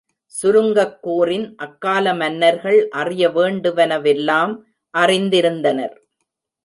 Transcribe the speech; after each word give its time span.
சுருங்கக் 0.33 0.99
கூறின் 1.01 1.55
அக்கால 1.57 2.13
மன்னர்கள் 2.13 2.89
அறிய 2.89 3.29
வேண்டுவன 3.29 3.99
வெல்லாம் 3.99 4.53
அறிந்திருந்தனர். 4.93 5.95